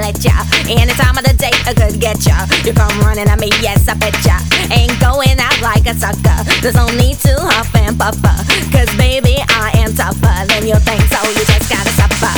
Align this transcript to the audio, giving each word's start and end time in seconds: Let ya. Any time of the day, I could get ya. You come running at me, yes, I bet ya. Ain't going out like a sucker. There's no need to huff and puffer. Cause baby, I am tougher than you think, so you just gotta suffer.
Let 0.00 0.22
ya. 0.24 0.32
Any 0.68 0.92
time 0.92 1.18
of 1.18 1.24
the 1.24 1.34
day, 1.34 1.50
I 1.66 1.74
could 1.74 2.00
get 2.00 2.24
ya. 2.24 2.46
You 2.64 2.72
come 2.72 2.94
running 3.00 3.28
at 3.28 3.40
me, 3.40 3.50
yes, 3.60 3.88
I 3.88 3.94
bet 3.94 4.14
ya. 4.24 4.38
Ain't 4.70 4.94
going 5.00 5.38
out 5.40 5.60
like 5.60 5.86
a 5.86 5.94
sucker. 5.94 6.38
There's 6.62 6.74
no 6.74 6.86
need 6.94 7.18
to 7.26 7.34
huff 7.34 7.74
and 7.74 7.98
puffer. 7.98 8.36
Cause 8.70 8.90
baby, 8.96 9.36
I 9.48 9.72
am 9.74 9.94
tougher 9.94 10.46
than 10.46 10.66
you 10.66 10.78
think, 10.86 11.02
so 11.10 11.18
you 11.30 11.44
just 11.44 11.68
gotta 11.68 11.90
suffer. 11.90 12.37